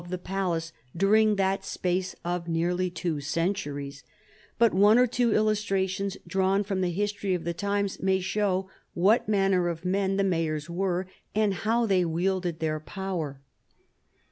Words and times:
23 0.01 0.11
the 0.17 0.23
palace 0.23 0.73
during 0.97 1.35
that 1.35 1.63
space 1.63 2.15
of 2.25 2.47
nearly 2.47 2.89
two 2.89 3.19
centuries, 3.21 4.03
but 4.57 4.73
one 4.73 4.97
or 4.97 5.05
two 5.05 5.31
illustrations 5.31 6.17
drawn 6.25 6.63
from 6.63 6.81
the 6.81 6.89
history 6.89 7.35
of 7.35 7.43
the 7.43 7.53
times 7.53 8.01
may 8.01 8.19
show 8.19 8.67
what 8.95 9.29
manner 9.29 9.67
of 9.67 9.85
men 9.85 10.17
the 10.17 10.23
mayors 10.23 10.67
were, 10.67 11.05
and 11.35 11.53
how 11.53 11.85
they 11.85 12.03
wielded 12.03 12.57
their 12.59 12.79
power. 12.79 13.41